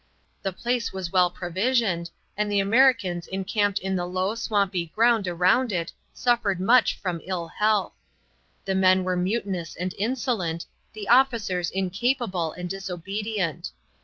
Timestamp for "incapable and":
11.69-12.67